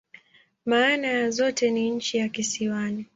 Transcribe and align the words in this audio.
Maana 0.65 1.07
ya 1.07 1.29
zote 1.29 1.71
ni 1.71 1.89
"nchi 1.89 2.17
ya 2.17 2.29
kisiwani. 2.29 3.05